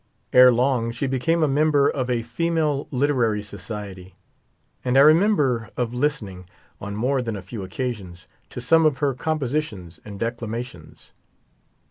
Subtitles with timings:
[0.33, 4.15] Ere long she became a member of a "Female Literary Society,''
[4.83, 9.13] and I remember of listening, on more than a few occasions, to some of her
[9.13, 11.13] compositions and declamations.